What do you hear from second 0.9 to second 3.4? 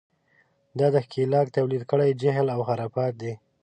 د ښکېلاک تولید کړی جهل و خرافات دي.